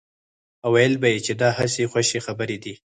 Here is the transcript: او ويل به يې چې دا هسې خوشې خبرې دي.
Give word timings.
او 0.65 0.71
ويل 0.75 0.93
به 1.01 1.07
يې 1.13 1.19
چې 1.25 1.33
دا 1.41 1.49
هسې 1.57 1.83
خوشې 1.91 2.19
خبرې 2.27 2.57
دي. 2.63 2.73